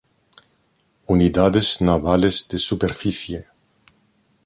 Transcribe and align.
Unidades 1.07 1.79
Navales 1.79 2.47
de 2.47 2.57
Superficieː 2.57 3.45